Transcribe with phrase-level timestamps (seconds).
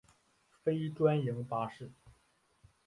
[0.63, 1.91] 非专营巴士。